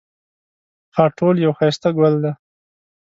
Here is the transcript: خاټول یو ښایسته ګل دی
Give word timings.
خاټول 0.95 1.35
یو 1.45 1.51
ښایسته 1.57 1.89
ګل 1.97 2.13
دی 2.23 2.31